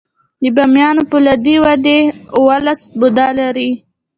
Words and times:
د 0.43 0.45
بامیانو 0.55 1.01
فولادي 1.09 1.55
وادي 1.65 1.99
اوولس 2.35 2.81
بودا 2.99 3.27
لري 3.39 3.69